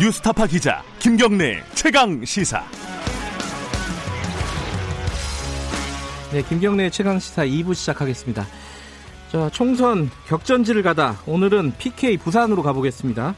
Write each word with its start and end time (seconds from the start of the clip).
뉴스타파 0.00 0.46
기자 0.46 0.80
김경래 1.00 1.56
최강 1.74 2.24
시사. 2.24 2.62
네, 6.32 6.40
김경래 6.42 6.88
최강 6.88 7.18
시사 7.18 7.44
2부 7.44 7.74
시작하겠습니다. 7.74 8.44
자, 9.32 9.50
총선 9.50 10.08
격전지를 10.28 10.84
가다 10.84 11.14
오늘은 11.26 11.72
PK 11.78 12.16
부산으로 12.18 12.62
가보겠습니다. 12.62 13.34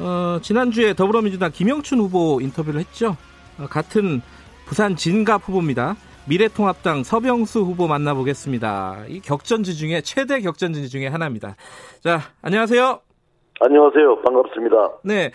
어, 0.00 0.38
지난주에 0.42 0.94
더불어민주당 0.94 1.52
김영춘 1.52 2.00
후보 2.00 2.40
인터뷰를 2.40 2.80
했죠. 2.80 3.16
어, 3.60 3.66
같은 3.68 4.22
부산 4.66 4.96
진갑 4.96 5.46
후보입니다. 5.46 5.94
미래통합당 6.26 7.04
서병수 7.04 7.60
후보 7.60 7.86
만나보겠습니다. 7.86 9.04
이 9.08 9.20
격전지 9.20 9.76
중에 9.76 10.00
최대 10.00 10.40
격전지 10.40 10.88
중에 10.88 11.06
하나입니다. 11.06 11.54
자, 12.00 12.18
안녕하세요. 12.42 13.00
안녕하세요. 13.60 14.22
반갑습니다. 14.22 14.76
네. 15.04 15.30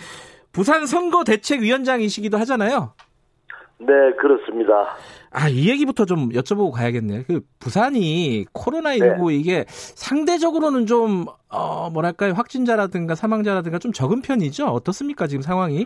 부산 0.57 0.87
선거 0.87 1.23
대책위원장이시기도 1.23 2.39
하잖아요. 2.39 2.93
네, 3.77 3.93
그렇습니다. 4.19 4.97
아, 5.29 5.47
이 5.49 5.69
얘기부터 5.69 6.05
좀 6.05 6.29
여쭤보고 6.29 6.71
가야겠네요. 6.71 7.25
그 7.27 7.41
부산이 7.59 8.47
코로나19 8.55 9.27
네. 9.27 9.35
이게 9.35 9.65
상대적으로는 9.69 10.87
좀, 10.87 11.25
어, 11.49 11.91
뭐랄까요. 11.91 12.33
확진자라든가 12.33 13.13
사망자라든가 13.13 13.77
좀 13.77 13.93
적은 13.93 14.23
편이죠? 14.23 14.65
어떻습니까? 14.65 15.27
지금 15.27 15.43
상황이? 15.43 15.85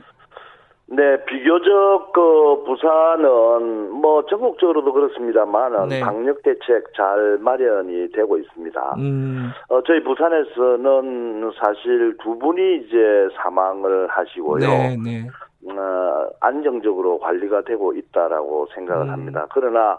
네, 0.94 1.24
비교적 1.24 2.12
그 2.12 2.64
부산은 2.66 3.92
뭐 3.92 4.26
전국적으로도 4.26 4.92
그렇습니다만은 4.92 5.88
네. 5.88 6.02
방역 6.02 6.44
대책 6.44 6.94
잘 6.94 7.38
마련이 7.40 8.12
되고 8.12 8.38
있습니다. 8.38 8.96
음, 8.98 9.52
어, 9.70 9.82
저희 9.84 10.04
부산에서는 10.04 11.50
사실 11.58 12.18
두 12.18 12.38
분이 12.38 12.80
이제 12.80 13.30
사망을 13.38 14.08
하시고요. 14.08 14.68
네, 14.68 14.98
네. 15.02 15.28
어, 15.74 16.28
안정적으로 16.42 17.20
관리가 17.20 17.62
되고 17.62 17.94
있다라고 17.94 18.68
생각을 18.76 19.06
음. 19.06 19.12
합니다. 19.12 19.48
그러나 19.54 19.98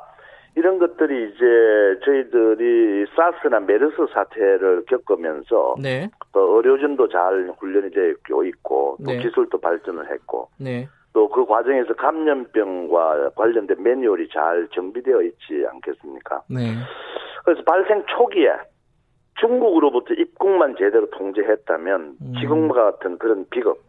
이런 0.55 0.79
것들이 0.79 1.31
이제 1.31 2.01
저희들이 2.05 3.07
사스나 3.17 3.61
메르스 3.61 3.97
사태를 4.13 4.85
겪으면서 4.87 5.77
네, 5.81 6.11
또 6.33 6.57
의료진도 6.57 7.09
잘 7.09 7.53
훈련이 7.59 7.91
되어 7.91 8.45
있고 8.45 8.99
또 9.05 9.11
네. 9.11 9.19
기술도 9.19 9.59
발전을 9.59 10.11
했고 10.11 10.49
네. 10.59 10.89
또그 11.15 11.47
과정에서 11.47 11.95
감염병과 11.95 13.31
관련된 13.37 13.83
매뉴얼이 13.83 14.29
잘 14.29 14.69
정비되어 14.75 15.23
있지 15.23 15.65
않겠습니까? 15.71 16.43
네. 16.49 16.75
그래서 17.45 17.63
발생 17.65 18.05
초기에 18.07 18.51
중국으로부터 19.41 20.15
입국만 20.15 20.77
제대로 20.79 21.09
통제했다면 21.11 22.17
음. 22.21 22.33
지금과 22.41 22.93
같은 22.93 23.19
그런 23.19 23.47
비극 23.51 23.87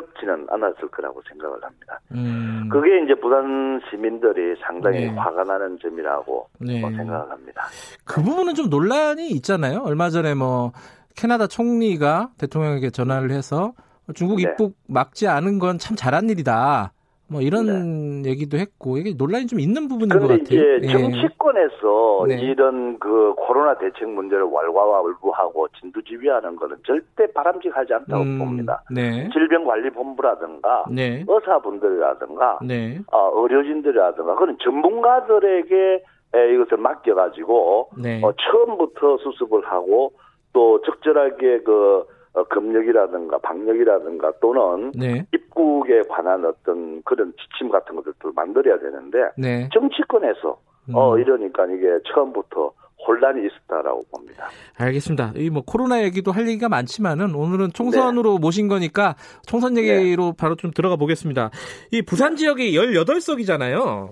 겪지는 0.00 0.46
않았을 0.50 0.88
거라고 0.88 1.22
생각을 1.28 1.62
합니다. 1.62 2.00
음, 2.12 2.68
그게 2.70 3.02
이제 3.04 3.14
부산 3.14 3.80
시민들이 3.90 4.54
상당히 4.66 5.00
네. 5.00 5.08
화가 5.08 5.44
나는 5.44 5.78
점이라고 5.80 6.48
네. 6.60 6.80
뭐 6.80 6.90
생각을 6.90 7.30
합니다. 7.30 7.62
그 8.04 8.22
부분은 8.22 8.54
좀 8.54 8.68
논란이 8.68 9.28
있잖아요. 9.30 9.82
얼마 9.84 10.10
전에 10.10 10.34
뭐 10.34 10.72
캐나다 11.16 11.46
총리가 11.46 12.30
대통령에게 12.38 12.90
전화를 12.90 13.30
해서 13.30 13.72
중국 14.14 14.36
네. 14.36 14.42
입국 14.42 14.76
막지 14.88 15.26
않은 15.26 15.58
건 15.58 15.78
참 15.78 15.96
잘한 15.96 16.28
일이다. 16.30 16.92
뭐 17.28 17.40
이런 17.40 18.24
얘기도 18.24 18.56
했고 18.56 18.98
이게 18.98 19.12
논란이 19.16 19.46
좀 19.46 19.58
있는 19.58 19.88
부분인 19.88 20.08
것 20.10 20.20
같아요. 20.20 20.42
이제 20.42 20.78
예. 20.82 20.86
정치권에서 20.86 22.24
네. 22.28 22.40
이런 22.40 22.98
그 23.00 23.34
코로나 23.36 23.76
대책 23.78 24.08
문제를 24.08 24.44
왈가왈부하고 24.44 25.68
진두지휘하는 25.80 26.56
것은 26.56 26.76
절대 26.86 27.26
바람직하지 27.32 27.94
않다고 27.94 28.22
음, 28.22 28.38
봅니다. 28.38 28.82
네. 28.90 29.28
질병관리본부라든가 29.32 30.84
네. 30.90 31.24
의사분들이라든가 31.26 32.60
네. 32.64 33.00
어, 33.12 33.32
의료진들이라든가 33.34 34.36
그런 34.36 34.56
전문가들에게 34.62 36.04
에, 36.34 36.54
이것을 36.54 36.76
맡겨가지고 36.76 37.90
네. 38.02 38.20
어, 38.22 38.32
처음부터 38.32 39.18
수습을 39.18 39.64
하고 39.64 40.12
또 40.52 40.80
적절하게 40.82 41.62
그 41.62 42.04
어, 42.34 42.44
검역이라든가 42.44 43.38
방역이라든가 43.38 44.32
또는 44.40 44.92
네. 44.94 45.24
입국에 45.56 46.02
관한 46.08 46.44
어떤 46.44 47.02
그런 47.02 47.32
지침 47.40 47.70
같은 47.70 47.96
것들도 47.96 48.32
만들어야 48.34 48.78
되는데 48.78 49.18
네. 49.38 49.68
정치권에서 49.72 50.60
음. 50.90 50.94
어 50.94 51.18
이러니까 51.18 51.64
이게 51.66 51.86
처음부터 52.12 52.72
혼란이 53.06 53.46
있었다라고 53.46 54.04
봅니다. 54.10 54.48
알겠습니다. 54.78 55.32
이 55.36 55.50
뭐 55.50 55.62
코로나 55.66 56.02
얘기도 56.02 56.32
할 56.32 56.46
얘기가 56.48 56.68
많지만은 56.68 57.34
오늘은 57.34 57.70
총선으로 57.72 58.34
네. 58.34 58.38
모신 58.40 58.68
거니까 58.68 59.16
총선 59.46 59.76
얘기로 59.78 60.34
바로 60.36 60.54
좀 60.56 60.70
들어가 60.70 60.96
보겠습니다. 60.96 61.50
이 61.92 62.02
부산 62.02 62.36
지역이 62.36 62.72
18석이잖아요. 62.72 64.10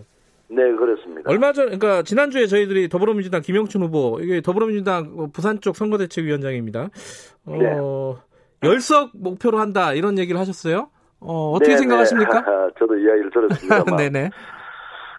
네 0.49 0.63
그렇습니다. 0.77 1.31
얼마 1.31 1.53
전, 1.53 1.67
그러니까 1.67 2.03
지난주에 2.03 2.47
저희들이 2.47 2.89
더불어민주당 2.89 3.41
김영춘 3.41 3.83
후보, 3.83 4.19
이게 4.21 4.41
더불어민주당 4.41 5.31
부산 5.33 5.61
쪽 5.61 5.75
선거대책위원장입니다. 5.77 6.91
어, 7.47 8.17
네. 8.63 8.69
열석 8.69 9.11
목표로 9.15 9.59
한다 9.59 9.95
이런 9.95 10.19
얘기를 10.19 10.39
하셨어요. 10.39 10.91
어, 11.25 11.53
어떻게 11.53 11.73
네, 11.73 11.77
생각하십니까? 11.79 12.41
네. 12.41 12.69
저도 12.79 12.97
이야기를 12.97 13.31
들었습니다만. 13.31 13.97
네네. 13.99 14.31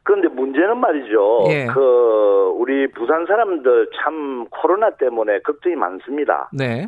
그런데 0.04 0.28
문제는 0.28 0.78
말이죠. 0.78 1.46
예. 1.50 1.66
그 1.66 2.54
우리 2.58 2.88
부산 2.92 3.26
사람들 3.26 3.90
참 3.98 4.46
코로나 4.52 4.92
때문에 4.92 5.40
걱정이 5.40 5.76
많습니다. 5.76 6.50
네. 6.54 6.88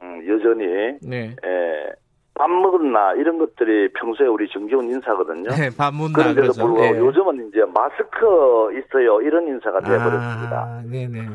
음, 0.00 0.22
여전히 0.28 0.66
네. 1.02 1.34
에, 1.44 1.92
밥 2.34 2.48
먹었나 2.48 3.14
이런 3.14 3.38
것들이 3.38 3.92
평소에 3.94 4.26
우리 4.28 4.48
정겨운 4.48 4.90
인사거든요. 4.90 5.50
네, 5.50 5.70
반문나 5.76 6.12
그런데도 6.12 6.40
그러죠. 6.42 6.66
불구하고 6.66 6.94
예. 6.94 6.98
요즘은 7.00 7.48
이제 7.48 7.64
마스크 7.74 8.78
있어요 8.78 9.20
이런 9.22 9.48
인사가 9.48 9.80
돼버렸습니다. 9.80 10.56
아, 10.56 10.82
네네. 10.90 11.28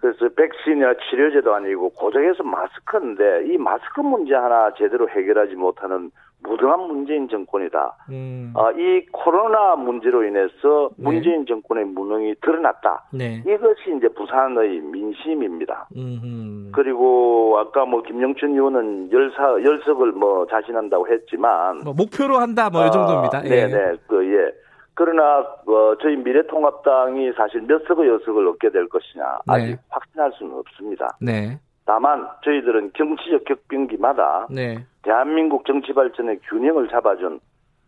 그래서 0.00 0.28
백신이나 0.36 0.94
치료제도 1.10 1.54
아니고 1.54 1.90
고작해서 1.90 2.44
마스크인데 2.44 3.46
이 3.52 3.58
마스크 3.58 4.00
문제 4.00 4.34
하나 4.34 4.72
제대로 4.78 5.08
해결하지 5.08 5.56
못하는 5.56 6.10
무등한 6.40 6.80
문재인 6.86 7.28
정권이다. 7.28 7.96
음, 8.10 8.52
아, 8.56 8.70
이 8.72 9.04
코로나 9.12 9.76
문제로 9.76 10.24
인해서 10.24 10.90
네. 10.96 11.04
문재인 11.04 11.46
정권의 11.46 11.84
무능이 11.86 12.36
드러났다. 12.40 13.08
네. 13.12 13.42
이것이 13.46 13.96
이제 13.96 14.08
부산의 14.08 14.80
민심입니다. 14.80 15.88
음, 15.96 16.70
그리고 16.74 17.58
아까 17.58 17.84
뭐 17.84 18.02
김영춘 18.02 18.52
의원은 18.52 19.10
열사 19.12 19.42
열석을 19.62 20.12
뭐 20.12 20.46
자신한다고 20.46 21.08
했지만 21.08 21.80
뭐 21.84 21.92
목표로 21.92 22.36
한다 22.38 22.70
뭐이 22.70 22.90
정도입니다. 22.90 23.38
아, 23.38 23.42
예. 23.44 23.48
네네 23.66 23.96
그 24.06 24.24
예. 24.32 24.52
그러나 24.94 25.38
어, 25.38 25.94
저희 26.02 26.16
미래통합당이 26.16 27.32
사실 27.36 27.62
몇 27.62 27.86
석의 27.86 28.08
여석을 28.08 28.48
얻게 28.48 28.70
될 28.70 28.88
것이냐 28.88 29.38
아직 29.46 29.66
네. 29.66 29.76
확신할 29.90 30.32
수는 30.38 30.54
없습니다. 30.54 31.16
네. 31.20 31.58
다만 31.88 32.28
저희들은 32.44 32.92
정치적 32.98 33.46
격변기마다 33.46 34.48
네. 34.50 34.84
대한민국 35.02 35.64
정치 35.64 35.94
발전의 35.94 36.40
균형을 36.50 36.90
잡아준 36.90 37.40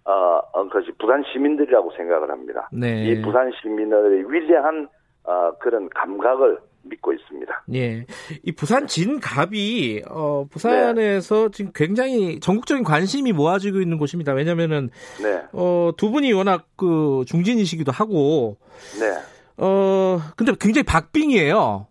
어, 0.06 0.41
어, 0.55 0.69
것이 0.71 0.91
부산 0.99 1.22
시민들이라고 1.31 1.93
생각을 1.99 2.31
합니다. 2.31 2.71
네. 2.72 3.05
이 3.05 3.21
부산 3.21 3.53
시민들의 3.61 4.33
위대한 4.33 4.88
어, 5.25 5.53
그런 5.59 5.91
감각을 5.91 6.59
믿고 6.84 7.12
있습니다. 7.12 7.65
예. 7.75 8.06
이 8.43 8.53
부산 8.53 8.87
진갑이 8.87 10.05
어 10.09 10.47
부산에서 10.50 11.34
네. 11.34 11.50
지금 11.53 11.72
굉장히 11.75 12.41
전국적인 12.41 12.84
관심이 12.84 13.32
모아지고 13.32 13.82
있는 13.82 13.99
곳입니다. 13.99 14.32
왜냐면은 14.32 14.88
네, 15.22 15.43
어 15.53 15.93
두 15.99 16.11
분이 16.11 16.32
워낙 16.32 16.65
그 16.77 17.22
중진이시기도 17.27 17.93
하고 17.93 18.56
네, 18.99 19.12
어 19.59 20.21
근데 20.37 20.55
굉장히 20.59 20.84
박빙이에요. 20.84 21.87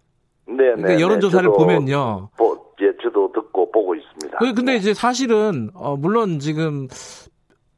네, 0.50 0.64
그러니까 0.76 0.88
네. 0.90 1.00
여론조사를 1.00 1.48
저도 1.50 1.58
보면요. 1.58 2.30
보, 2.38 2.58
예, 2.82 2.92
저도 3.02 3.32
듣고 3.34 3.72
보고 3.72 3.96
있습니다. 3.96 4.38
그- 4.40 4.54
근데 4.54 4.74
네. 4.74 4.78
이제 4.78 4.94
사실은 4.94 5.70
어 5.76 5.96
물론 5.96 6.40
지금 6.40 6.88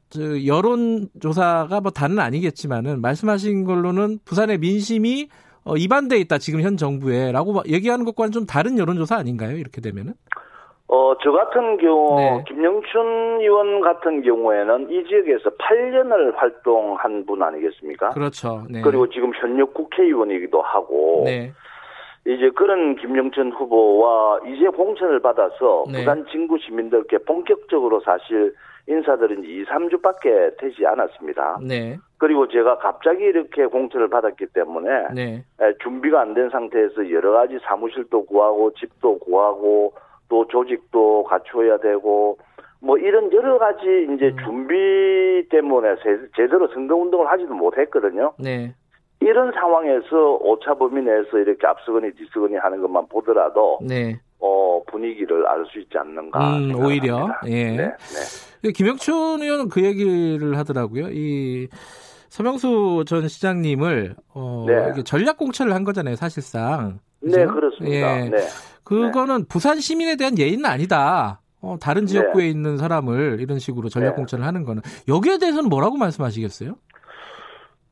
저 0.08 0.20
여론조사가 0.46 1.80
뭐 1.80 1.90
다는 1.90 2.18
아니겠지만은 2.18 3.00
말씀하신 3.00 3.64
걸로는 3.64 4.18
부산의 4.24 4.58
민심이 4.58 5.28
어, 5.64 5.76
이반돼 5.76 6.16
있다 6.18 6.38
지금 6.38 6.60
현 6.60 6.76
정부에라고 6.76 7.52
막 7.52 7.68
얘기하는 7.68 8.04
것과는 8.04 8.32
좀 8.32 8.46
다른 8.46 8.78
여론조사 8.78 9.16
아닌가요? 9.16 9.56
이렇게 9.56 9.80
되면은? 9.80 10.14
어, 10.88 11.14
저 11.22 11.30
같은 11.30 11.78
경우, 11.78 12.16
네. 12.18 12.44
김영춘 12.48 13.40
의원 13.40 13.80
같은 13.80 14.22
경우에는 14.22 14.90
이 14.90 15.04
지역에서 15.08 15.50
8년을 15.56 16.34
활동한 16.36 17.24
분 17.24 17.42
아니겠습니까? 17.42 18.10
그렇죠. 18.10 18.66
네. 18.68 18.82
그리고 18.82 19.08
지금 19.08 19.32
현역 19.40 19.72
국회의원이기도 19.72 20.60
하고, 20.60 21.22
네. 21.24 21.52
이제 22.26 22.50
그런 22.50 22.94
김영춘 22.96 23.50
후보와 23.52 24.40
이제 24.46 24.68
공천을 24.68 25.20
받아서 25.20 25.84
네. 25.90 25.98
부산 26.00 26.24
진구 26.30 26.58
시민들께 26.58 27.18
본격적으로 27.18 28.00
사실 28.00 28.54
인사들은 28.88 29.44
2, 29.44 29.64
3주밖에 29.64 30.56
되지 30.58 30.86
않았습니다. 30.86 31.58
네. 31.66 31.96
그리고 32.18 32.46
제가 32.48 32.78
갑자기 32.78 33.24
이렇게 33.24 33.66
공천을 33.66 34.08
받았기 34.08 34.46
때문에 34.54 34.88
네. 35.14 35.44
에, 35.60 35.72
준비가 35.82 36.20
안 36.20 36.34
된 36.34 36.48
상태에서 36.50 37.10
여러 37.10 37.32
가지 37.32 37.58
사무실도 37.62 38.26
구하고 38.26 38.72
집도 38.74 39.18
구하고 39.18 39.92
또 40.28 40.46
조직도 40.48 41.24
갖추어야 41.24 41.78
되고 41.78 42.38
뭐 42.80 42.98
이런 42.98 43.32
여러 43.32 43.58
가지 43.58 43.84
이제 44.14 44.26
음. 44.30 44.36
준비 44.44 45.46
때문에 45.50 45.96
제- 46.02 46.26
제대로 46.36 46.66
선거 46.68 46.96
운동을 46.96 47.28
하지도 47.28 47.54
못했거든요. 47.54 48.32
네. 48.38 48.74
이런 49.22 49.52
상황에서 49.52 50.36
오차 50.40 50.74
범위 50.74 51.02
내에서 51.02 51.38
이렇게 51.38 51.66
앞서거니 51.66 52.12
뒤서거니 52.16 52.56
하는 52.56 52.80
것만 52.82 53.08
보더라도 53.08 53.78
네. 53.82 54.20
어, 54.38 54.82
분위기를 54.90 55.46
알 55.46 55.64
수 55.66 55.78
있지 55.78 55.96
않는가. 55.96 56.56
음. 56.58 56.74
오히려, 56.74 57.28
예. 57.46 57.76
네, 57.76 57.92
네. 58.62 58.72
김영춘 58.72 59.42
의원은 59.42 59.68
그 59.68 59.82
얘기를 59.84 60.58
하더라고요. 60.58 61.08
이 61.10 61.68
서명수 62.28 63.04
전 63.06 63.28
시장님을 63.28 64.16
어, 64.34 64.64
네. 64.66 65.02
전략 65.04 65.36
공천을 65.36 65.74
한 65.74 65.84
거잖아요, 65.84 66.16
사실상. 66.16 66.98
네, 67.20 67.44
그죠? 67.44 67.54
그렇습니다. 67.54 68.24
예. 68.24 68.28
네. 68.30 68.38
그거는 68.84 69.44
부산 69.46 69.78
시민에 69.80 70.16
대한 70.16 70.36
예의는 70.38 70.66
아니다. 70.66 71.40
어, 71.60 71.76
다른 71.80 72.06
지역구에 72.06 72.48
있는 72.48 72.76
사람을 72.76 73.38
이런 73.40 73.60
식으로 73.60 73.88
전략 73.88 74.10
네. 74.10 74.16
공천을 74.16 74.44
하는 74.44 74.64
거는 74.64 74.82
여기에 75.06 75.38
대해서는 75.38 75.68
뭐라고 75.68 75.96
말씀하시겠어요? 75.96 76.74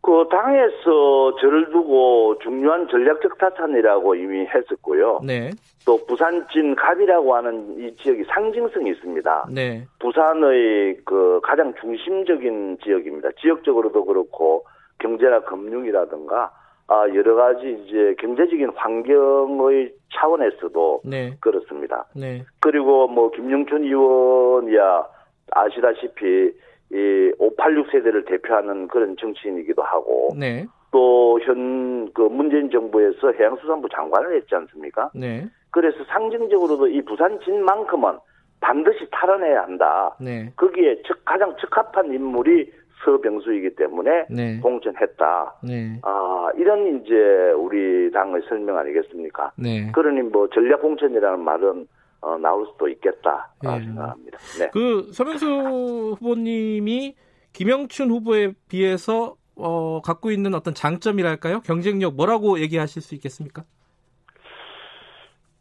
그 0.02 0.26
당에서 0.30 1.36
저를 1.40 1.70
두고 1.70 2.38
중요한 2.38 2.88
전략적 2.88 3.36
타산이라고 3.38 4.14
이미 4.14 4.46
했었고요. 4.46 5.20
네, 5.22 5.50
또 5.84 6.04
부산진 6.06 6.74
갑이라고 6.74 7.34
하는 7.34 7.78
이 7.78 7.94
지역이 7.96 8.24
상징성이 8.24 8.90
있습니다. 8.90 9.48
네, 9.52 9.84
부산의 9.98 11.00
그 11.04 11.40
가장 11.42 11.74
중심적인 11.80 12.78
지역입니다. 12.82 13.30
지역적으로도 13.40 14.06
그렇고 14.06 14.64
경제나 14.98 15.40
금융이라든가 15.40 16.50
아 16.86 17.06
여러 17.14 17.34
가지 17.34 17.78
이제 17.84 18.14
경제적인 18.18 18.70
환경의 18.74 19.92
차원에서도 20.14 21.02
네, 21.04 21.36
그렇습니다. 21.40 22.06
네, 22.16 22.42
그리고 22.60 23.06
뭐 23.06 23.30
김영춘 23.30 23.84
의원이야 23.84 25.06
아시다시피 25.52 26.52
이 26.92 27.32
586 27.38 27.90
세대를 27.92 28.24
대표하는 28.24 28.88
그런 28.88 29.16
정치인이기도 29.16 29.82
하고 29.82 30.30
네, 30.36 30.66
또현 30.90 32.12
그 32.12 32.22
문재인 32.22 32.68
정부에서 32.70 33.32
해양수산부 33.32 33.88
장관을 33.94 34.36
했지 34.36 34.54
않습니까? 34.56 35.10
네, 35.14 35.46
그래서 35.70 35.98
상징적으로도 36.08 36.88
이 36.88 37.00
부산진만큼은 37.02 38.18
반드시 38.60 39.06
탈환해야 39.10 39.62
한다. 39.62 40.16
네, 40.20 40.52
거기에 40.56 41.02
적- 41.06 41.24
가장 41.24 41.54
적합한 41.60 42.12
인물이 42.12 42.70
서병수이기 43.04 43.76
때문에 43.76 44.26
네, 44.28 44.58
공천했다. 44.60 45.54
네, 45.62 45.98
아 46.02 46.50
이런 46.58 47.00
이제 47.00 47.52
우리 47.56 48.10
당의 48.10 48.42
설명 48.48 48.76
아니겠습니까? 48.78 49.52
네. 49.56 49.90
그러니 49.92 50.22
뭐 50.22 50.48
전략 50.48 50.82
공천이라는 50.82 51.40
말은 51.40 51.86
어, 52.22 52.36
나올 52.38 52.66
수도 52.66 52.88
있겠다 52.88 53.50
아, 53.64 53.76
예. 53.76 53.80
생각합니다. 53.84 54.38
네. 54.58 54.70
그 54.72 55.10
서명수 55.12 56.16
후보님이 56.18 57.14
김영춘 57.52 58.10
후보에 58.10 58.52
비해서 58.68 59.36
어, 59.56 60.00
갖고 60.02 60.30
있는 60.30 60.54
어떤 60.54 60.74
장점이랄까요? 60.74 61.60
경쟁력 61.60 62.14
뭐라고 62.14 62.58
얘기하실 62.60 63.02
수 63.02 63.14
있겠습니까? 63.14 63.62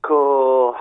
그, 0.01 0.71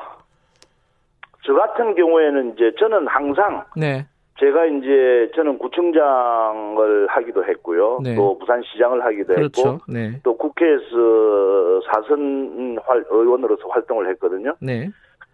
저 1.44 1.54
같은 1.54 1.94
경우에는 1.94 2.54
이제 2.54 2.72
저는 2.78 3.06
항상 3.08 3.64
네, 3.76 4.06
제가 4.38 4.66
이제 4.66 5.30
저는 5.34 5.58
구청장을 5.58 7.06
하기도 7.08 7.44
했고요. 7.44 7.98
네. 8.02 8.14
또 8.14 8.38
부산시장을 8.38 9.04
하기도 9.04 9.34
그렇죠. 9.34 9.68
했고 9.74 9.92
네, 9.92 10.20
또 10.22 10.36
국회에서 10.36 11.80
사선 11.92 12.78
활- 12.84 13.04
의원으로서 13.10 13.66
활동을 13.68 14.08
했거든요. 14.10 14.54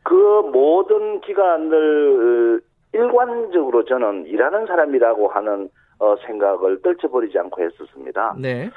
네, 0.05 0.11
그 0.11 0.15
모든 0.53 1.21
기간을 1.21 2.61
일관적으로 2.93 3.85
저는 3.85 4.27
일하는 4.27 4.67
사람이라고 4.67 5.29
하는 5.29 5.71
어, 5.99 6.15
생각을 6.27 6.83
떨쳐버리지 6.83 7.39
않고 7.39 7.63
했었습니다. 7.63 8.35
네, 8.39 8.69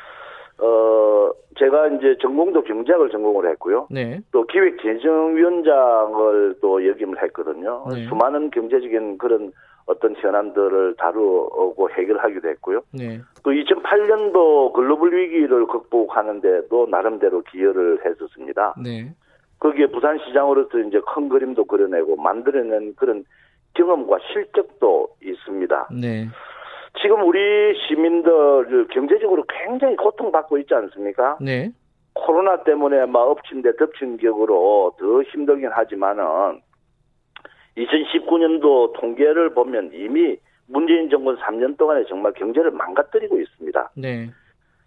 어, 0.60 1.32
제가 1.58 1.88
이제 1.90 2.16
전공도 2.22 2.64
경제학을 2.64 3.10
전공을 3.10 3.50
했고요. 3.52 3.88
네, 3.92 4.22
또 4.32 4.46
기획재정위원장을 4.46 6.56
또 6.62 6.88
역임을 6.88 7.22
했거든요. 7.24 7.84
네. 7.92 8.06
수많은 8.08 8.52
경제적인 8.52 9.18
그런 9.18 9.52
어떤 9.86 10.16
현안들을 10.16 10.96
다루고 10.98 11.90
해결하기도 11.92 12.48
했고요. 12.50 12.82
네, 12.94 13.20
또 13.44 13.52
2008년도 13.52 14.72
글로벌 14.74 15.16
위기를 15.16 15.66
극복하는데도 15.66 16.88
나름대로 16.90 17.42
기여를 17.44 18.00
했었습니다. 18.06 18.76
네, 18.84 19.14
거기에 19.60 19.88
부산시장으로서 19.88 20.80
이제 20.80 21.02
큰 21.14 21.30
그림도 21.30 21.66
그려내고 21.66 22.16
만들어낸 22.16 22.94
그런 22.96 23.26
경험과 23.74 24.20
실적도 24.32 25.10
있습니다. 25.24 25.90
네, 26.00 26.28
지금 27.02 27.24
우리 27.28 27.40
시민들 27.88 28.88
경제적으로 28.90 29.44
굉장히 29.48 29.96
고통받고 29.96 30.58
있지 30.60 30.74
않습니까? 30.74 31.38
네, 31.42 31.72
코로나 32.14 32.64
때문에 32.64 33.06
막 33.06 33.22
엎친 33.22 33.62
데 33.62 33.76
덮친 33.76 34.18
격으로 34.18 34.96
더 35.00 35.22
힘들긴 35.24 35.70
하지만은 35.72 36.62
2019년도 37.78 38.94
통계를 38.94 39.54
보면 39.54 39.92
이미 39.94 40.38
문재인 40.68 41.10
정권 41.10 41.38
3년 41.38 41.78
동안에 41.78 42.06
정말 42.10 42.34
경제를 42.34 42.72
망가뜨리고 42.72 43.40
있습니다. 43.40 43.92
네, 43.96 44.30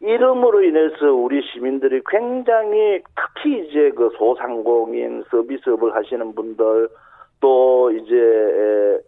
이름으로 0.00 0.62
인해서 0.62 1.12
우리 1.12 1.42
시민들이 1.52 2.00
굉장히 2.08 3.02
특히 3.16 3.66
이제 3.66 3.90
그 3.90 4.10
소상공인 4.16 5.24
서비스업을 5.30 5.94
하시는 5.94 6.34
분들 6.34 6.88
또 7.40 7.90
이제 7.90 8.16
에, 8.16 8.98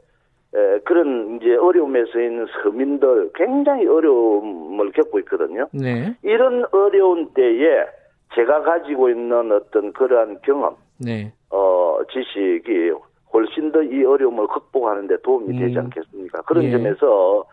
에, 0.55 0.79
그런 0.85 1.39
이제 1.41 1.55
어려움에서 1.57 2.21
있는 2.21 2.47
서민들 2.63 3.31
굉장히 3.35 3.87
어려움을 3.87 4.93
겪고 4.93 5.19
있거든요. 5.21 5.67
네, 5.73 6.15
이런 6.23 6.65
어려운 6.73 7.33
때에 7.33 7.87
제가 8.35 8.63
가지고 8.63 9.09
있는 9.09 9.51
어떤 9.53 9.93
그러한 9.95 10.39
경험, 10.43 10.77
네, 10.99 11.33
어, 11.51 11.99
지식이 12.13 12.93
훨씬 13.33 13.73
더 13.73 13.83
이 13.83 14.05
어려움을 14.05 14.47
극복하는 14.47 15.07
데 15.07 15.17
도움이 15.23 15.59
되지 15.59 15.77
음. 15.79 15.85
않겠습니까? 15.85 16.43
그런 16.43 16.65
예. 16.65 16.71
점에서 16.71 17.45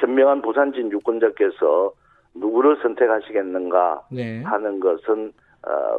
현명한 0.00 0.40
부산진 0.40 0.90
유권자께서 0.92 1.92
누구를 2.40 2.78
선택하시겠는가 2.82 4.02
네. 4.10 4.42
하는 4.42 4.80
것은 4.80 5.32
어, 5.62 5.98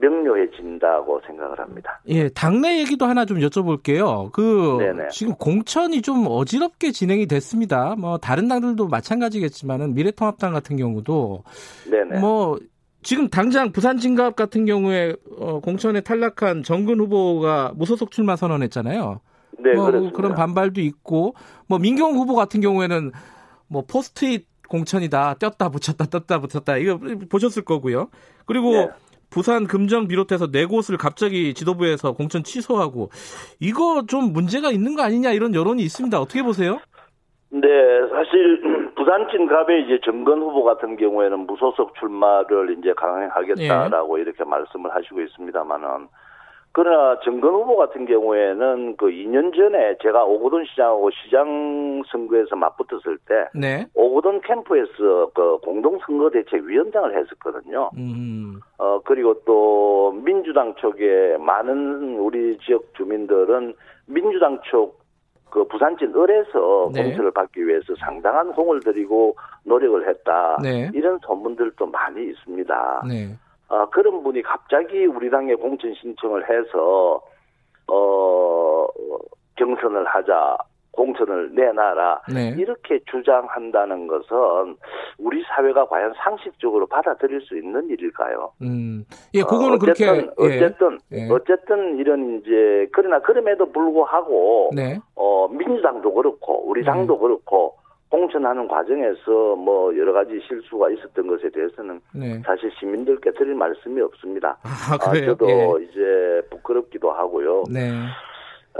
명료해진다고 0.00 1.20
생각을 1.26 1.58
합니다. 1.58 2.00
예, 2.08 2.28
당내 2.28 2.78
얘기도 2.80 3.06
하나 3.06 3.24
좀 3.24 3.38
여쭤볼게요. 3.38 4.30
그 4.32 4.76
네네. 4.78 5.08
지금 5.10 5.34
공천이 5.34 6.02
좀 6.02 6.26
어지럽게 6.28 6.92
진행이 6.92 7.26
됐습니다. 7.26 7.96
뭐 7.98 8.18
다른 8.18 8.48
당들도 8.48 8.88
마찬가지겠지만은 8.88 9.94
미래통합당 9.94 10.52
같은 10.52 10.76
경우도 10.76 11.42
네네. 11.90 12.20
뭐 12.20 12.58
지금 13.02 13.28
당장 13.28 13.72
부산 13.72 13.96
진갑 13.98 14.36
같은 14.36 14.64
경우에 14.64 15.14
어, 15.38 15.60
공천에 15.60 16.00
탈락한 16.00 16.62
정근 16.62 17.00
후보가 17.00 17.72
무소속 17.76 18.10
출마 18.10 18.36
선언했잖아요. 18.36 19.20
네, 19.60 19.74
뭐 19.74 19.86
그렇습니다. 19.86 20.16
그런 20.16 20.34
반발도 20.34 20.80
있고 20.80 21.34
뭐 21.66 21.78
민경 21.78 22.14
후보 22.14 22.34
같은 22.34 22.60
경우에는 22.60 23.12
뭐 23.66 23.84
포스트잇 23.86 24.46
공천이다 24.68 25.34
떴다 25.34 25.70
붙였다 25.70 26.04
떴다 26.06 26.40
붙였다 26.40 26.76
이거 26.76 26.98
보셨을 27.30 27.64
거고요. 27.64 28.08
그리고 28.46 28.72
네. 28.72 28.88
부산 29.30 29.66
금정 29.66 30.08
비롯해서 30.08 30.50
네 30.50 30.64
곳을 30.64 30.96
갑자기 30.96 31.52
지도부에서 31.54 32.12
공천 32.12 32.42
취소하고 32.42 33.10
이거 33.60 34.04
좀 34.06 34.32
문제가 34.32 34.70
있는 34.70 34.94
거 34.94 35.02
아니냐 35.02 35.32
이런 35.32 35.54
여론이 35.54 35.82
있습니다. 35.82 36.18
어떻게 36.18 36.42
보세요? 36.42 36.78
네, 37.50 37.68
사실 38.10 38.60
부산진 38.94 39.46
갑의 39.46 39.84
이제 39.84 39.98
정건 40.04 40.40
후보 40.40 40.64
같은 40.64 40.96
경우에는 40.96 41.46
무소속 41.46 41.94
출마를 41.98 42.76
이제 42.78 42.92
강행하겠다라고 42.94 44.18
예. 44.18 44.22
이렇게 44.22 44.44
말씀을 44.44 44.94
하시고 44.94 45.20
있습니다만은 45.22 46.08
그러나 46.78 47.18
정건 47.24 47.54
후보 47.54 47.76
같은 47.76 48.06
경우에는 48.06 48.96
그 48.96 49.06
2년 49.06 49.52
전에 49.52 49.96
제가 50.00 50.22
오고돈 50.24 50.64
시장하고 50.66 51.10
시장 51.10 52.04
선거에서 52.06 52.54
맞붙었을 52.54 53.18
때 53.26 53.48
네. 53.52 53.84
오고돈 53.94 54.42
캠프에서 54.42 55.28
그 55.34 55.58
공동선거대책위원장을 55.64 57.18
했었거든요. 57.18 57.90
음. 57.96 58.60
어, 58.78 59.00
그리고 59.04 59.34
또 59.44 60.12
민주당 60.24 60.72
쪽에 60.76 61.36
많은 61.40 62.16
우리 62.20 62.56
지역 62.58 62.94
주민들은 62.94 63.74
민주당 64.06 64.60
쪽 64.70 64.98
그 65.50 65.64
부산진 65.66 66.14
을에서 66.14 66.90
네. 66.92 67.04
공천을 67.04 67.30
받기 67.30 67.66
위해서 67.66 67.94
상당한 67.98 68.52
공을 68.52 68.80
들이고 68.80 69.34
노력을 69.64 70.06
했다. 70.06 70.58
네. 70.62 70.90
이런 70.92 71.18
소문들도 71.24 71.86
많이 71.86 72.28
있습니다. 72.28 73.04
네. 73.08 73.34
아, 73.68 73.86
그런 73.90 74.22
분이 74.22 74.42
갑자기 74.42 75.04
우리 75.06 75.30
당에 75.30 75.54
공천 75.54 75.92
신청을 75.94 76.48
해서 76.48 77.20
어 77.86 78.86
경선을 79.56 80.06
하자 80.06 80.56
공천을 80.92 81.54
내놔라 81.54 82.22
네. 82.32 82.54
이렇게 82.58 82.98
주장한다는 83.10 84.08
것은 84.08 84.76
우리 85.18 85.44
사회가 85.44 85.86
과연 85.86 86.12
상식적으로 86.16 86.86
받아들일 86.86 87.40
수 87.42 87.56
있는 87.56 87.88
일일까요? 87.88 88.52
음. 88.62 89.04
예, 89.34 89.42
그거는 89.42 89.74
어, 89.74 89.78
그렇게 89.78 90.08
어쨌든 90.08 90.32
예. 90.40 90.56
어쨌든 90.56 90.98
예. 91.12 91.28
어쨌든 91.30 91.98
이런 91.98 92.40
이제 92.40 92.88
그러나 92.92 93.20
그럼에도 93.20 93.70
불구하고 93.70 94.70
네. 94.74 94.98
어 95.14 95.46
민주당도 95.48 96.12
그렇고 96.12 96.68
우리 96.68 96.84
당도 96.84 97.18
그렇고 97.18 97.76
공천하는 98.10 98.66
과정에서 98.66 99.56
뭐 99.56 99.96
여러 99.96 100.12
가지 100.12 100.40
실수가 100.46 100.90
있었던 100.90 101.26
것에 101.26 101.50
대해서는 101.50 102.00
네. 102.14 102.40
사실 102.44 102.70
시민들께 102.78 103.32
드릴 103.32 103.54
말씀이 103.54 104.00
없습니다. 104.00 104.58
아, 104.62 104.94
아, 104.94 105.10
그래요. 105.10 105.36
저도 105.36 105.80
예. 105.80 105.84
이제 105.84 106.42
부끄럽기도 106.50 107.10
하고요. 107.10 107.64
네. 107.70 107.90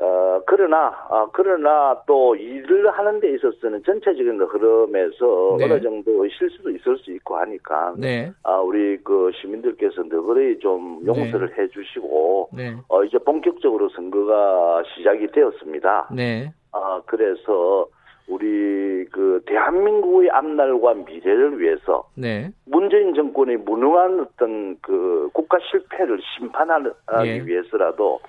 어, 0.00 0.40
그러나, 0.46 0.94
아, 1.10 1.26
그러나 1.32 2.00
또 2.06 2.36
일을 2.36 2.88
하는 2.90 3.18
데 3.18 3.34
있어서는 3.34 3.82
전체적인 3.82 4.40
흐름에서 4.40 5.56
네. 5.58 5.64
어느 5.64 5.80
정도 5.80 6.26
실수도 6.28 6.70
있을 6.70 6.96
수 6.98 7.10
있고 7.12 7.36
하니까, 7.36 7.94
네. 7.98 8.30
아, 8.44 8.58
우리 8.58 8.96
그 8.98 9.32
시민들께서 9.40 10.02
너그러이 10.04 10.60
좀 10.60 11.00
용서를 11.04 11.58
해 11.58 11.66
주시고, 11.68 12.50
네. 12.54 12.76
어, 12.88 13.02
이제 13.02 13.18
본격적으로 13.18 13.88
선거가 13.88 14.84
시작이 14.94 15.26
되었습니다. 15.32 16.10
네. 16.14 16.52
아, 16.70 17.02
그래서 17.04 17.86
우리 18.28 19.06
그 19.10 19.42
대한민국의 19.46 20.30
앞날과 20.30 20.94
미래를 20.94 21.58
위해서 21.58 22.08
네. 22.14 22.52
문재인 22.66 23.14
정권의 23.14 23.56
무능한 23.58 24.20
어떤 24.20 24.76
그 24.82 25.30
국가 25.32 25.58
실패를 25.70 26.20
심판하기 26.36 26.90
예. 27.24 27.44
위해서라도 27.44 28.20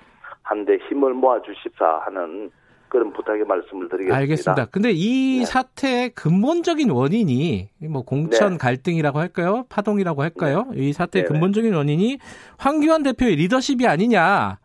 한데 0.42 0.78
힘을 0.88 1.12
모아 1.12 1.40
주십사 1.42 2.00
하는 2.04 2.50
그런 2.88 3.12
부탁의 3.12 3.44
말씀을 3.44 3.88
드리겠습니다. 3.88 4.16
알겠습니다. 4.16 4.66
근데 4.66 4.90
이 4.92 5.40
네. 5.40 5.44
사태의 5.44 6.10
근본적인 6.10 6.90
원인이 6.90 7.68
뭐 7.88 8.02
공천 8.02 8.52
네. 8.52 8.58
갈등이라고 8.58 9.18
할까요? 9.18 9.64
파동이라고 9.68 10.22
할까요? 10.22 10.66
이 10.74 10.92
사태의 10.92 11.24
네네. 11.24 11.32
근본적인 11.32 11.74
원인이 11.74 12.18
황교안 12.58 13.02
대표의 13.04 13.36
리더십이 13.36 13.86
아니냐. 13.86 14.58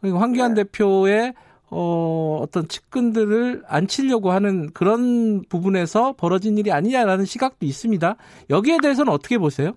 그리고 0.00 0.18
황교안 0.18 0.54
네. 0.54 0.62
대표의 0.62 1.34
어, 1.74 2.38
어떤 2.42 2.68
측근들을 2.68 3.62
안 3.66 3.86
치려고 3.86 4.30
하는 4.30 4.70
그런 4.74 5.42
부분에서 5.48 6.12
벌어진 6.18 6.58
일이 6.58 6.70
아니냐라는 6.70 7.24
시각도 7.24 7.64
있습니다. 7.64 8.16
여기에 8.50 8.78
대해서는 8.82 9.10
어떻게 9.10 9.38
보세요? 9.38 9.72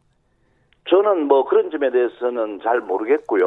저는 0.90 1.28
뭐 1.28 1.46
그런 1.46 1.72
점에 1.72 1.90
대해서는 1.90 2.60
잘 2.62 2.80
모르겠고요. 2.82 3.46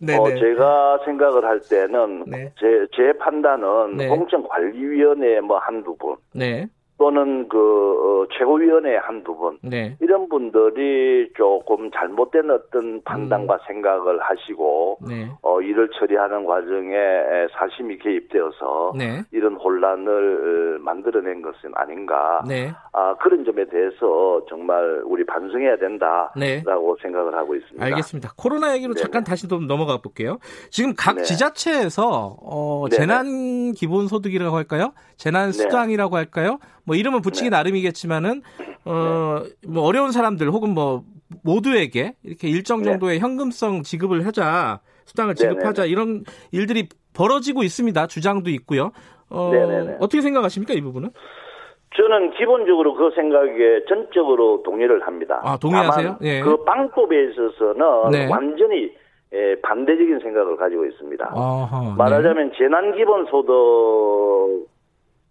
네네. 0.00 0.18
어, 0.20 0.28
제가 0.38 0.98
생각을 1.04 1.44
할 1.44 1.60
때는 1.60 2.24
네. 2.26 2.52
제, 2.60 2.86
제 2.94 3.12
판단은 3.18 3.96
네. 3.96 4.08
공천관리위원회 4.08 5.40
뭐 5.40 5.58
한두 5.58 5.96
분 5.96 6.16
네. 6.34 6.68
또는 7.02 7.48
그 7.48 7.58
어, 7.58 8.26
최고위원회 8.38 8.96
한두 8.98 9.34
분 9.34 9.58
네. 9.60 9.96
이런 10.00 10.28
분들이 10.28 11.28
조금 11.36 11.90
잘못된 11.90 12.48
어떤 12.48 13.02
판단과 13.02 13.58
생각을 13.66 14.20
하시고 14.20 14.98
네. 15.08 15.28
어, 15.42 15.60
일을 15.60 15.90
처리하는 15.98 16.46
과정에 16.46 16.94
사심이 17.58 17.98
개입되어서 17.98 18.92
네. 18.96 19.22
이런 19.32 19.56
혼란을 19.56 20.76
어, 20.78 20.84
만들어낸 20.84 21.42
것은 21.42 21.72
아닌가. 21.74 22.40
네. 22.46 22.70
아, 22.92 23.16
그런 23.16 23.44
점에 23.44 23.64
대해서 23.64 24.44
정말 24.48 25.02
우리 25.04 25.26
반성해야 25.26 25.78
된다라고 25.78 26.30
네. 26.38 26.62
생각을 27.02 27.34
하고 27.34 27.56
있습니다. 27.56 27.84
알겠습니다. 27.84 28.34
코로나 28.36 28.76
얘기로. 28.76 28.94
잠깐 28.94 29.24
다시 29.24 29.48
좀 29.48 29.66
넘어가 29.66 29.96
볼게요. 29.96 30.38
지금 30.70 30.94
각 30.96 31.16
네. 31.16 31.22
지자체에서 31.22 32.36
어. 32.40 32.84
재난 32.92 33.72
기본소득이라고 33.72 34.54
할까요? 34.56 34.92
재난 35.16 35.46
네. 35.46 35.52
수당이라고 35.52 36.16
할까요? 36.16 36.58
뭐 36.84 36.91
이름은 36.94 37.22
붙이기 37.22 37.50
나름이겠지만은 37.50 38.42
어, 38.84 39.42
뭐 39.66 39.84
어려운 39.84 40.12
사람들 40.12 40.50
혹은 40.50 40.70
뭐 40.70 41.02
모두에게 41.42 42.14
이렇게 42.22 42.48
일정 42.48 42.82
네. 42.82 42.90
정도의 42.90 43.20
현금성 43.20 43.82
지급을 43.82 44.26
하자, 44.26 44.80
수당을 45.04 45.34
네네. 45.34 45.54
지급하자 45.54 45.86
이런 45.86 46.24
일들이 46.50 46.88
벌어지고 47.14 47.62
있습니다. 47.62 48.06
주장도 48.06 48.50
있고요. 48.50 48.90
어, 49.30 49.50
네네네. 49.52 49.96
어떻게 50.00 50.20
생각하십니까 50.20 50.74
이 50.74 50.80
부분은? 50.80 51.10
저는 51.94 52.32
기본적으로 52.38 52.94
그 52.94 53.10
생각에 53.14 53.84
전적으로 53.88 54.62
동의를 54.62 55.06
합니다. 55.06 55.40
아, 55.44 55.58
동의하세요? 55.58 56.18
예. 56.22 56.40
그 56.40 56.64
방법에 56.64 57.30
있어서는 57.30 58.10
네. 58.10 58.28
완전히 58.30 58.90
에, 59.34 59.54
반대적인 59.62 60.20
생각을 60.20 60.56
가지고 60.56 60.84
있습니다. 60.86 61.32
아하, 61.34 61.94
말하자면 61.96 62.52
재난기본소득 62.56 64.68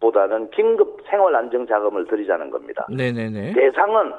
보다는 0.02 0.50
긴급 0.50 0.98
생활 1.10 1.34
안정 1.36 1.66
자금을 1.66 2.08
드리자는 2.08 2.50
겁니다. 2.50 2.86
네. 2.90 3.12
네네네. 3.12 3.54
대상은 3.54 4.12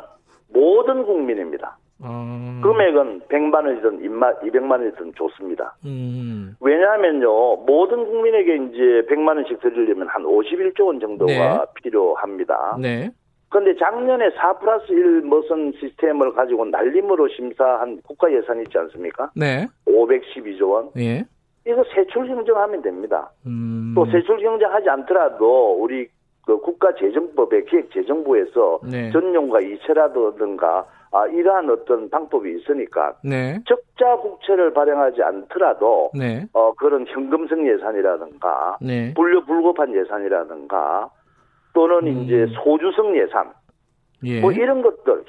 모든 0.48 1.04
국민입니다. 1.04 1.76
어, 2.04 2.60
금액은 2.62 3.20
100만 3.28 3.54
원이든 3.66 4.00
200만 4.00 4.70
원이든 4.72 5.12
좋습니다. 5.14 5.76
음, 5.84 6.56
왜냐하면요, 6.60 7.56
모든 7.64 8.04
국민에게 8.06 8.56
이제 8.56 9.06
100만 9.08 9.36
원씩 9.36 9.60
드리려면 9.60 10.08
한 10.08 10.22
51조 10.22 10.86
원 10.86 11.00
정도가 11.00 11.32
네. 11.32 11.58
필요합니다. 11.82 12.76
네. 12.80 13.10
그런데 13.50 13.78
작년에 13.78 14.30
4 14.30 14.58
플러스 14.58 14.90
1 14.90 15.22
머선 15.22 15.72
시스템을 15.78 16.32
가지고 16.32 16.64
날림으로 16.64 17.28
심사한 17.28 18.00
국가 18.02 18.32
예산이 18.32 18.62
있지 18.62 18.78
않습니까? 18.78 19.30
네. 19.36 19.66
512조 19.86 20.70
원. 20.70 20.88
예. 20.96 21.24
이거 21.66 21.84
세출 21.94 22.26
경정하면 22.26 22.82
됩니다. 22.82 23.30
음. 23.46 23.92
또 23.94 24.04
세출 24.06 24.38
경정하지 24.38 24.88
않더라도 24.88 25.76
우리 25.80 26.08
그 26.44 26.58
국가재정법의 26.58 27.66
기획재정부에서 27.66 28.80
네. 28.90 29.10
전용과 29.12 29.60
이체라든가 29.60 30.86
아, 31.12 31.26
이러한 31.26 31.68
어떤 31.70 32.08
방법이 32.08 32.56
있으니까 32.56 33.14
네. 33.22 33.60
적자 33.66 34.16
국채를 34.16 34.72
발행하지 34.72 35.22
않더라도 35.22 36.10
네. 36.14 36.46
어, 36.54 36.72
그런 36.72 37.06
현금성 37.06 37.68
예산이라든가 37.68 38.78
네. 38.80 39.12
불려 39.14 39.44
불급한 39.44 39.94
예산이라든가 39.94 41.10
또는 41.74 42.06
음. 42.06 42.22
이제 42.22 42.46
소주성 42.64 43.16
예산 43.16 43.52
예. 44.24 44.40
뭐 44.40 44.52
이런 44.52 44.82
것들 44.82 45.24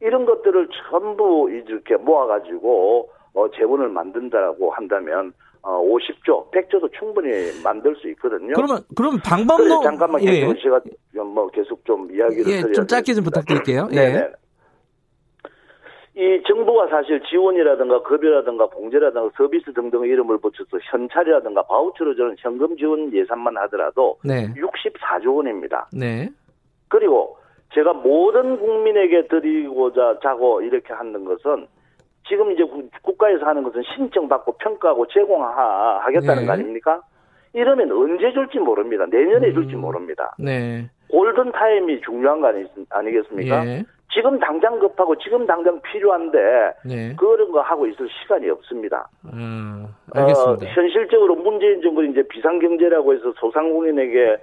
이런 0.00 0.24
것들을 0.24 0.68
전부 0.88 1.50
이렇게 1.50 1.96
모아가지고 1.96 3.10
어, 3.34 3.50
재원을 3.50 3.90
만든다라고 3.90 4.70
한다면 4.70 5.34
어, 5.66 5.82
50조, 5.82 6.52
100조도 6.52 6.92
충분히 6.96 7.28
만들 7.64 7.96
수 7.96 8.08
있거든요. 8.10 8.52
그러면 8.54 8.78
그럼 8.94 9.18
방법론 9.18 9.82
잠깐만 9.82 10.22
예. 10.22 10.46
제가 10.62 10.80
뭐 11.24 11.48
계속 11.48 11.84
좀 11.84 12.08
이야기를 12.08 12.52
예, 12.52 12.72
좀 12.72 12.86
짧게 12.86 13.14
좀. 13.14 13.24
부탁드릴게요. 13.24 13.88
예. 13.90 13.96
네네. 13.96 14.28
이 16.18 16.42
정부가 16.46 16.86
사실 16.86 17.20
지원이라든가 17.28 18.00
급여라든가 18.02 18.68
봉제라든가 18.68 19.28
서비스 19.36 19.72
등등의 19.72 20.08
이름을 20.08 20.38
붙여서 20.38 20.78
현찰이라든가 20.84 21.62
바우처로 21.62 22.14
주는 22.14 22.36
현금 22.38 22.76
지원 22.76 23.12
예산만 23.12 23.56
하더라도 23.58 24.18
네. 24.24 24.46
64조 24.54 25.36
원입니다. 25.36 25.88
네. 25.92 26.28
그리고 26.86 27.36
제가 27.74 27.92
모든 27.92 28.56
국민에게 28.60 29.26
드리고자 29.26 30.20
자고 30.22 30.62
이렇게 30.62 30.94
하는 30.94 31.24
것은 31.24 31.66
지금 32.28 32.50
이제 32.52 32.64
국- 32.64 32.90
국가에서 33.02 33.46
하는 33.46 33.62
것은 33.62 33.82
신청받고 33.94 34.52
평가하고 34.58 35.06
제공하겠다는 35.08 36.42
네. 36.42 36.46
거 36.46 36.52
아닙니까? 36.52 37.00
이러면 37.52 37.90
언제 37.92 38.32
줄지 38.32 38.58
모릅니다. 38.58 39.06
내년에 39.08 39.48
음. 39.48 39.54
줄지 39.54 39.76
모릅니다. 39.76 40.34
네. 40.38 40.88
골든 41.08 41.52
타임이 41.52 42.00
중요한 42.02 42.40
거 42.40 42.48
아니, 42.48 42.66
아니 42.90 43.12
겠습니까? 43.12 43.66
예. 43.66 43.84
지금 44.12 44.38
당장 44.38 44.78
급하고 44.78 45.16
지금 45.18 45.46
당장 45.46 45.80
필요한데 45.82 46.38
네. 46.86 47.14
그런 47.18 47.50
거 47.52 47.60
하고 47.60 47.86
있을 47.86 48.08
시간이 48.22 48.48
없습니다. 48.50 49.08
음, 49.32 49.86
알겠습니다. 50.14 50.66
어, 50.66 50.68
현실적으로 50.74 51.34
문재인 51.36 51.82
정부는 51.82 52.12
이제 52.12 52.22
비상경제라고 52.28 53.14
해서 53.14 53.32
소상공인에게 53.36 54.22
에, 54.22 54.36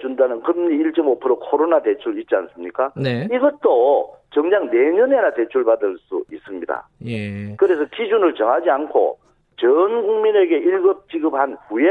준다는 0.00 0.42
금리 0.42 0.76
1.5% 0.78 1.38
코로나 1.40 1.80
대출 1.80 2.18
있지 2.18 2.34
않습니까? 2.34 2.92
네. 2.96 3.28
이것도 3.32 4.16
정작 4.30 4.66
내년에나 4.70 5.32
대출 5.34 5.64
받을 5.64 5.96
수 5.98 6.24
있습니다. 6.32 6.88
예. 7.06 7.56
그래서 7.56 7.84
기준을 7.86 8.34
정하지 8.34 8.70
않고 8.70 9.18
전 9.56 10.06
국민에게 10.06 10.60
1급 10.60 11.08
지급한 11.10 11.56
후에 11.68 11.86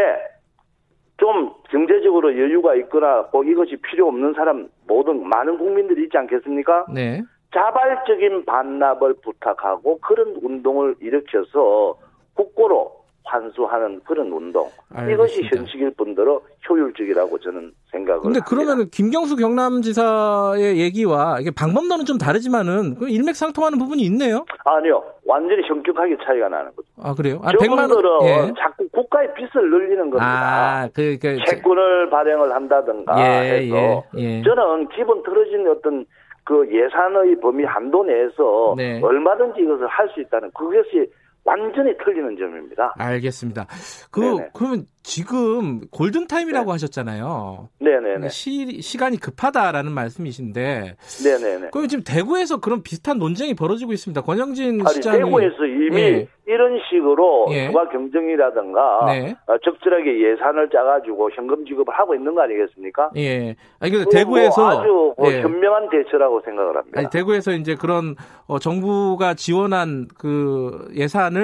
좀 1.17 1.51
경제적으로 1.69 2.37
여유가 2.37 2.75
있거나 2.75 3.25
꼭 3.25 3.47
이것이 3.47 3.75
필요 3.77 4.07
없는 4.07 4.33
사람 4.33 4.69
모든 4.87 5.27
많은 5.27 5.57
국민들이 5.57 6.03
있지 6.03 6.17
않겠습니까? 6.17 6.85
네. 6.93 7.21
자발적인 7.53 8.45
반납을 8.45 9.15
부탁하고 9.23 9.97
그런 9.99 10.37
운동을 10.41 10.95
일으켜서 10.99 11.95
국고로 12.35 13.06
환수하는 13.27 14.01
그런 14.05 14.31
운동. 14.31 14.67
이것이 14.91 15.41
알겠습니다. 15.41 15.57
현실일 15.57 15.91
뿐더러 15.97 16.41
효율적이라고 16.69 17.37
저는 17.39 17.71
생각을 17.91 18.21
근데 18.21 18.39
합니다. 18.39 18.45
그러면은 18.49 18.89
김경수 18.89 19.35
경남지사의 19.35 20.79
얘기와 20.79 21.39
이게 21.39 21.51
방법론은 21.51 22.05
좀 22.05 22.17
다르지만은 22.17 22.95
그 22.95 23.09
일맥상통하는 23.09 23.77
부분이 23.79 24.01
있네요. 24.03 24.45
아니요. 24.65 25.03
완전히 25.25 25.61
현격하게 25.67 26.17
차이가 26.25 26.47
나는 26.49 26.71
거죠. 26.75 26.87
아 27.01 27.13
그래요? 27.13 27.39
아 27.43 27.51
100만 27.51 27.77
저분들은 27.89 28.09
원. 28.09 28.25
예. 28.27 28.53
자꾸 28.59 28.87
국가의 28.89 29.33
빚을 29.33 29.69
늘리는 29.69 30.09
겁니다. 30.09 30.25
아, 30.25 30.89
그, 30.93 31.17
그, 31.21 31.37
채권을 31.45 32.09
발행을 32.09 32.53
한다든가 32.53 33.19
예, 33.19 33.51
해서 33.51 34.03
예, 34.17 34.21
예. 34.21 34.43
저는 34.43 34.87
기본 34.89 35.21
틀어진 35.23 35.67
어떤 35.67 36.05
그 36.45 36.65
예산의 36.71 37.41
범위 37.41 37.65
한도 37.65 38.03
내에서 38.05 38.73
네. 38.77 39.01
얼마든지 39.03 39.61
이것을 39.61 39.85
할 39.87 40.07
수 40.09 40.21
있다는 40.21 40.49
그것이 40.51 41.11
완전히 41.47 41.93
틀리는 42.03 42.35
점입니다. 42.37 42.93
알겠습니다. 42.97 43.67
그, 44.11 44.19
네네. 44.19 44.49
그러면 44.53 44.85
지금 45.01 45.79
골든 45.89 46.27
타임이라고 46.27 46.65
네. 46.65 46.71
하셨잖아요. 46.73 47.69
네네네. 47.79 48.27
시, 48.27 48.81
시간이 48.81 49.17
급하다라는 49.17 49.93
말씀이신데, 49.93 50.97
네네네. 51.23 51.69
그럼 51.71 51.87
지금 51.87 52.03
대구에서 52.03 52.59
그런 52.59 52.83
비슷한 52.83 53.17
논쟁이 53.17 53.53
벌어지고 53.53 53.93
있습니다. 53.93 54.21
권영진 54.21 54.81
아니, 54.85 54.95
시장이. 54.95 55.19
대구에서 55.19 55.65
이미 55.65 56.01
예. 56.01 56.27
이런 56.45 56.79
식으로 56.89 57.47
예. 57.51 57.71
경쟁이라든가 57.91 59.05
네. 59.05 59.35
어, 59.47 59.57
적절하게 59.63 60.31
예산을 60.31 60.69
짜가지고 60.69 61.31
현금 61.31 61.65
지급을 61.65 61.93
하고 61.93 62.13
있는 62.13 62.35
거 62.35 62.41
아니겠습니까? 62.41 63.11
예. 63.15 63.55
아니, 63.79 63.91
근데 63.93 64.09
대구에서. 64.09 64.61
뭐 64.61 64.69
아주 64.71 65.13
뭐 65.17 65.31
예. 65.31 65.41
현명한 65.41 65.89
대처라고 65.89 66.41
생각을 66.43 66.75
합니다. 66.75 66.99
아니, 66.99 67.09
대구에서 67.09 67.51
이제 67.53 67.75
그런 67.75 68.15
어, 68.47 68.59
정부가 68.59 69.35
지원한 69.35 70.07
그 70.17 70.89
예산을 70.93 71.36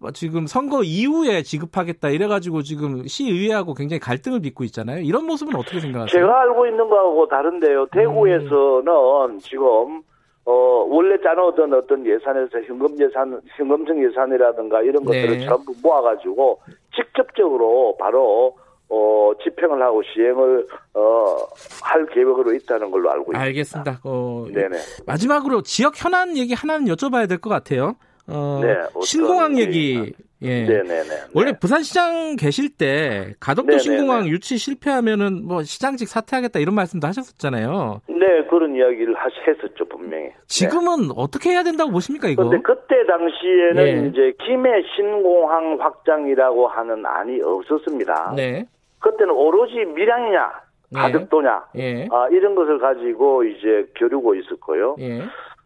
어, 0.00 0.10
지금 0.10 0.46
선거 0.46 0.82
이후에 0.82 1.42
지급하겠다 1.42 2.08
이래가지고 2.10 2.62
지금 2.62 3.06
시의회하고 3.06 3.74
굉장히 3.74 4.00
갈등을 4.00 4.40
빚고 4.40 4.64
있잖아요. 4.64 5.00
이런 5.00 5.26
모습은 5.26 5.54
어떻게 5.54 5.78
생각하세요? 5.80 6.20
제가 6.20 6.40
알고 6.42 6.66
있는 6.66 6.88
거하고 6.88 7.28
다른데요. 7.28 7.86
대구에서는 7.92 9.38
지금 9.40 10.02
어 10.44 10.52
원래 10.88 11.16
짜놓던 11.22 11.72
어떤 11.72 12.04
예산에서 12.04 12.60
현금 12.66 12.88
예산, 12.98 13.40
현금성 13.56 14.02
예산이라든가 14.04 14.82
이런 14.82 15.04
것들을 15.04 15.38
네. 15.38 15.44
전부 15.46 15.72
모아가지고 15.80 16.58
직접적으로 16.96 17.96
바로 18.00 18.56
어 18.88 19.30
집행을 19.44 19.80
하고 19.80 20.02
시행을 20.02 20.66
어 20.94 21.36
할 21.84 22.06
계획으로 22.06 22.54
있다는 22.54 22.90
걸로 22.90 23.10
알고 23.10 23.32
있습니다. 23.32 23.40
알겠습니다. 23.40 24.00
어, 24.04 24.46
네네. 24.52 24.78
마지막으로 25.06 25.62
지역 25.62 25.92
현안 26.02 26.36
얘기 26.38 26.54
하나는 26.54 26.86
여쭤봐야 26.86 27.28
될 27.28 27.38
것 27.38 27.50
같아요. 27.50 27.96
어, 28.28 28.60
네, 28.62 28.74
신공항 29.04 29.58
얘기? 29.58 30.12
예. 30.42 30.64
네네네. 30.64 31.08
원래 31.34 31.52
부산시장 31.58 32.34
계실 32.36 32.68
때 32.76 33.34
가덕도 33.38 33.66
네네네. 33.70 33.78
신공항 33.82 34.26
유치 34.26 34.58
실패하면은 34.58 35.44
뭐 35.46 35.62
시장직 35.62 36.08
사퇴하겠다 36.08 36.58
이런 36.58 36.74
말씀도 36.74 37.06
하셨었잖아요. 37.06 38.00
네 38.08 38.44
그런 38.50 38.74
이야기를 38.74 39.14
하- 39.14 39.28
했었죠 39.46 39.84
분명히. 39.88 40.30
지금은 40.48 41.10
어떻게 41.16 41.50
해야 41.50 41.62
된다고 41.62 41.92
보십니까 41.92 42.28
이거? 42.28 42.44
그런데 42.44 42.60
그때 42.64 42.96
당시에는 43.06 44.04
예. 44.04 44.08
이제 44.08 44.32
김해 44.44 44.70
신공항 44.96 45.78
확장이라고 45.80 46.66
하는 46.66 47.06
안이 47.06 47.40
없었습니다. 47.42 48.34
네. 48.36 48.66
그때는 48.98 49.32
오로지 49.32 49.74
밀양이냐 49.94 50.52
네. 50.90 51.00
가덕도냐 51.00 51.64
예. 51.76 52.08
아, 52.10 52.28
이런 52.30 52.54
것을 52.56 52.78
가지고 52.80 53.44
이제 53.44 53.86
겨루고 53.96 54.34
있었고요. 54.34 54.96
예. 54.98 55.22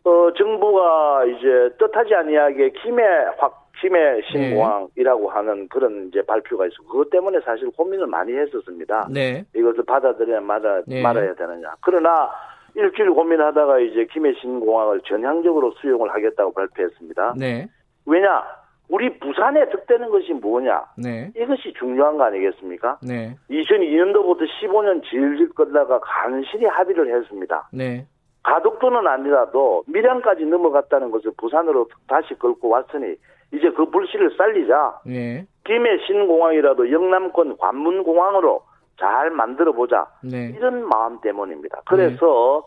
어, 0.06 0.32
정부가 0.34 1.24
이제 1.24 1.74
뜻하지 1.78 2.14
아니하게 2.14 2.70
김해 2.82 3.02
확 3.38 3.66
김해 3.80 4.22
신공항이라고 4.30 5.28
하는 5.28 5.68
그런 5.68 6.06
이제 6.08 6.22
발표가 6.22 6.66
있었고 6.66 6.86
그것 6.86 7.10
때문에 7.10 7.40
사실 7.40 7.70
고민을 7.72 8.06
많이 8.06 8.32
했었습니다. 8.32 9.08
네. 9.10 9.44
이것을 9.54 9.84
받아들여야 9.84 10.40
말아, 10.40 10.82
네. 10.86 11.02
말아야 11.02 11.34
되느냐. 11.34 11.74
그러나 11.82 12.30
일주일 12.74 13.10
고민하다가 13.10 13.80
이제 13.80 14.06
김해 14.12 14.32
신공항을 14.40 15.00
전향적으로 15.02 15.72
수용을 15.72 16.10
하겠다고 16.14 16.52
발표했습니다. 16.52 17.34
네. 17.36 17.68
왜냐? 18.06 18.44
우리 18.88 19.18
부산에 19.18 19.68
득되는 19.70 20.08
것이 20.08 20.32
뭐냐? 20.34 20.84
네. 20.96 21.32
이것이 21.36 21.74
중요한 21.76 22.16
거 22.16 22.24
아니겠습니까? 22.24 22.98
네. 23.02 23.36
2002년도부터 23.50 24.46
15년 24.62 25.02
질질 25.02 25.48
끌다가 25.50 25.98
간신히 26.00 26.66
합의를 26.66 27.14
했습니다. 27.20 27.68
네. 27.72 28.06
가덕도는 28.46 29.08
아니라도 29.08 29.82
밀양까지 29.88 30.44
넘어갔다는 30.44 31.10
것을 31.10 31.32
부산으로 31.36 31.88
다시 32.06 32.34
끌고 32.34 32.68
왔으니 32.68 33.16
이제 33.52 33.70
그 33.70 33.86
불씨를 33.86 34.36
살리자. 34.36 35.00
네. 35.04 35.44
김해 35.64 35.98
신공항이라도 36.06 36.92
영남권 36.92 37.56
관문공항으로 37.58 38.62
잘 39.00 39.30
만들어 39.30 39.72
보자. 39.72 40.06
네. 40.22 40.54
이런 40.56 40.88
마음 40.88 41.20
때문입니다. 41.20 41.82
그래서 41.86 42.62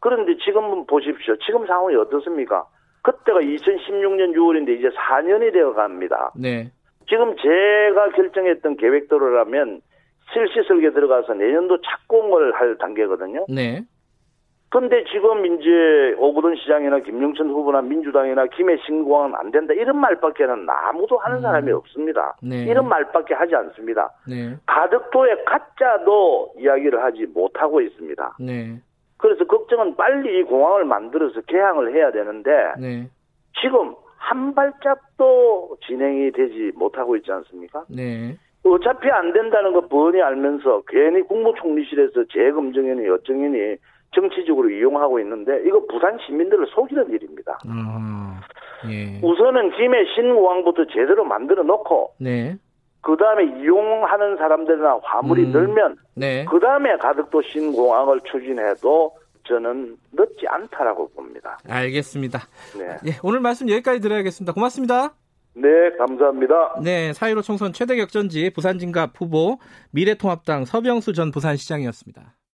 그런데 0.00 0.36
지금 0.44 0.84
보십시오. 0.84 1.34
지금 1.46 1.66
상황이 1.66 1.96
어떻습니까? 1.96 2.66
그때가 3.02 3.40
2016년 3.40 4.34
6월인데 4.36 4.78
이제 4.78 4.90
4년이 4.90 5.50
되어 5.54 5.72
갑니다. 5.72 6.30
네. 6.36 6.70
지금 7.08 7.34
제가 7.36 8.10
결정했던 8.10 8.76
계획대로라면 8.76 9.80
실시 10.34 10.62
설계 10.68 10.90
들어가서 10.90 11.34
내년도 11.34 11.78
착공을 11.80 12.52
할 12.54 12.76
단계거든요. 12.76 13.46
네. 13.48 13.82
근데 14.78 15.02
지금 15.04 15.46
이제 15.46 16.14
오구돈 16.18 16.56
시장이나 16.56 16.98
김영천 16.98 17.48
후보나 17.48 17.80
민주당이나 17.80 18.44
김해 18.48 18.76
신 18.84 19.04
공항은 19.04 19.34
안 19.34 19.50
된다 19.50 19.72
이런 19.72 19.98
말밖에는 19.98 20.66
아무도 20.68 21.16
하는 21.16 21.40
사람이 21.40 21.72
없습니다. 21.72 22.36
네. 22.42 22.66
이런 22.66 22.86
말밖에 22.86 23.32
하지 23.32 23.54
않습니다. 23.54 24.10
네. 24.28 24.54
가덕도의 24.66 25.46
가짜도 25.46 26.52
이야기를 26.58 27.02
하지 27.02 27.24
못하고 27.24 27.80
있습니다. 27.80 28.36
네. 28.38 28.78
그래서 29.16 29.46
걱정은 29.46 29.96
빨리 29.96 30.40
이 30.40 30.42
공항을 30.42 30.84
만들어서 30.84 31.40
개항을 31.46 31.94
해야 31.94 32.12
되는데 32.12 32.50
네. 32.78 33.08
지금 33.62 33.94
한 34.18 34.54
발짝도 34.54 35.78
진행이 35.86 36.32
되지 36.32 36.72
못하고 36.74 37.16
있지 37.16 37.32
않습니까? 37.32 37.86
네. 37.88 38.36
어차피 38.62 39.08
안 39.10 39.32
된다는 39.32 39.72
거 39.72 39.88
뻔히 39.88 40.20
알면서 40.20 40.82
괜히 40.86 41.22
국무총리실에서 41.22 42.24
재검증이니 42.30 43.08
어쩌니 43.08 43.78
정치적으로 44.14 44.70
이용하고 44.70 45.20
있는데 45.20 45.62
이거 45.66 45.84
부산 45.86 46.18
시민들을 46.26 46.66
속이는 46.74 47.10
일입니다. 47.10 47.58
아. 47.68 48.40
예. 48.90 49.20
우선은 49.22 49.72
김해 49.72 50.04
신공항부터 50.14 50.86
제대로 50.86 51.24
만들어 51.24 51.62
놓고 51.62 52.14
네. 52.20 52.56
그 53.00 53.16
다음에 53.16 53.44
이용하는 53.44 54.36
사람들이나 54.36 55.00
화물이 55.02 55.44
음. 55.44 55.52
늘면 55.52 55.96
네. 56.14 56.44
그 56.50 56.58
다음에 56.58 56.96
가덕도 56.96 57.42
신공항을 57.42 58.20
추진해도 58.30 59.12
저는 59.46 59.96
늦지 60.12 60.46
않다라고 60.48 61.08
봅니다. 61.10 61.56
알겠습니다. 61.68 62.40
네, 62.76 62.96
예, 63.06 63.12
오늘 63.22 63.40
말씀 63.40 63.68
여기까지 63.70 64.00
드려야겠습니다. 64.00 64.52
고맙습니다. 64.52 65.14
네 65.54 65.68
감사합니다. 65.98 66.80
네, 66.82 67.12
4.15 67.12 67.42
총선 67.42 67.72
최대 67.72 67.96
격전지 67.96 68.50
부산 68.50 68.78
진갑 68.78 69.12
후보 69.16 69.58
미래통합당 69.92 70.64
서병수 70.64 71.12
전 71.12 71.30
부산시장이었습니다. 71.30 72.34